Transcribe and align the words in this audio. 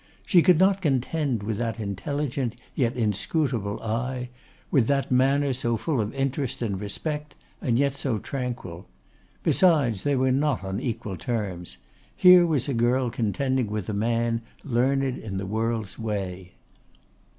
She 0.25 0.41
could 0.41 0.57
not 0.57 0.81
contend 0.81 1.43
with 1.43 1.57
that 1.57 1.79
intelligent, 1.79 2.55
yet 2.73 2.95
inscrutable, 2.95 3.79
eye; 3.83 4.29
with 4.71 4.87
that 4.87 5.11
manner 5.11 5.53
so 5.53 5.77
full 5.77 6.01
of 6.01 6.11
interest 6.15 6.63
and 6.63 6.81
respect, 6.81 7.35
and 7.61 7.77
yet 7.77 7.93
so 7.93 8.17
tranquil. 8.17 8.87
Besides, 9.43 10.01
they 10.01 10.15
were 10.15 10.31
not 10.31 10.63
on 10.63 10.79
equal 10.79 11.17
terms. 11.17 11.77
Here 12.15 12.47
was 12.47 12.67
a 12.67 12.73
girl 12.73 13.11
contending 13.11 13.67
with 13.67 13.87
a 13.89 13.93
man 13.93 14.41
learned 14.63 15.19
in 15.19 15.37
the 15.37 15.45
world's 15.45 15.99
way. 15.99 16.53